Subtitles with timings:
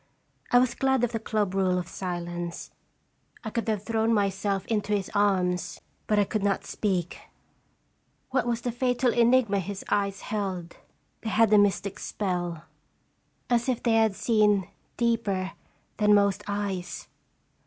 [0.49, 2.71] I was glad of the club rule of silence.
[3.43, 7.19] I could have thrown myself into his arms, but I could not speak.
[8.31, 10.77] What was the fatal enigma his eyes held?
[11.21, 12.63] They had a mystic spell,
[13.47, 15.51] as if they had seen "Qtre ttye Uteafc SDeafc?" 309 deeper
[15.97, 17.07] than most eyes.